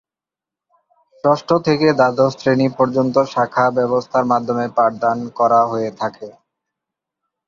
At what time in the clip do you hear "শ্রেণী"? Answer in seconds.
2.33-2.67